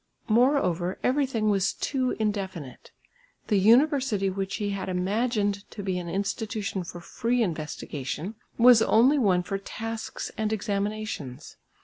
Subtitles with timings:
[0.27, 2.91] Moreover everything was too indefinite.
[3.49, 9.19] The university which he had imagined to be an institution for free investigation, was only
[9.19, 11.55] one for tasks and examinations.